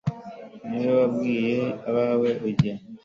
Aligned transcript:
ni 0.67 0.77
wowe 0.81 0.93
wabwiye 1.01 1.55
abawe 1.89 2.29
ujya 2.47 2.73